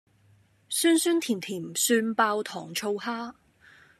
[0.67, 3.35] 酸酸甜甜蒜爆糖醋蝦